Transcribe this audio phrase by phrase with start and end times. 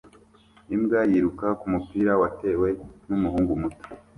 [0.75, 2.69] Imbwa yiruka kumupira watewe
[3.07, 3.83] numuhungu muto